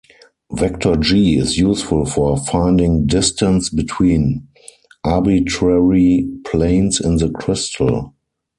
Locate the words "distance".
3.05-3.69